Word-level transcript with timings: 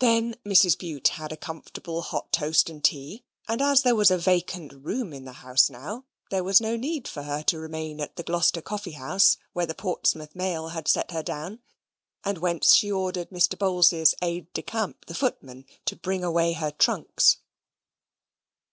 Then 0.00 0.34
Mrs. 0.44 0.76
Bute 0.76 1.06
had 1.06 1.30
a 1.30 1.36
comfortable 1.36 2.02
hot 2.02 2.32
toast 2.32 2.68
and 2.68 2.82
tea; 2.82 3.22
and 3.46 3.62
as 3.62 3.82
there 3.82 3.94
was 3.94 4.10
a 4.10 4.18
vacant 4.18 4.72
room 4.74 5.12
in 5.12 5.24
the 5.26 5.34
house 5.46 5.70
now, 5.70 6.06
there 6.28 6.42
was 6.42 6.60
no 6.60 6.74
need 6.74 7.06
for 7.06 7.22
her 7.22 7.44
to 7.44 7.60
remain 7.60 8.00
at 8.00 8.16
the 8.16 8.24
Gloster 8.24 8.60
Coffee 8.62 8.96
House 8.98 9.36
where 9.52 9.66
the 9.66 9.74
Portsmouth 9.76 10.34
mail 10.34 10.70
had 10.70 10.88
set 10.88 11.12
her 11.12 11.22
down, 11.22 11.60
and 12.24 12.38
whence 12.38 12.74
she 12.74 12.90
ordered 12.90 13.30
Mr. 13.30 13.56
Bowls's 13.56 14.12
aide 14.20 14.52
de 14.54 14.62
camp 14.62 15.06
the 15.06 15.14
footman 15.14 15.64
to 15.84 15.94
bring 15.94 16.24
away 16.24 16.54
her 16.54 16.72
trunks. 16.72 17.36